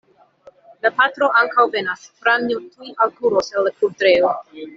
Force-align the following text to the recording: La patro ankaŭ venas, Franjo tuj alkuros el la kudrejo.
La 0.85 0.89
patro 1.01 1.29
ankaŭ 1.41 1.65
venas, 1.75 2.07
Franjo 2.23 2.59
tuj 2.71 2.91
alkuros 3.07 3.55
el 3.55 3.69
la 3.71 3.75
kudrejo. 3.85 4.35